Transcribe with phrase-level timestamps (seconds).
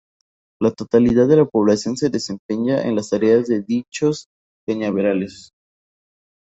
[0.59, 4.25] La totalidad de la población se desempeña en las tareas de dichos
[4.67, 5.51] cañaverales.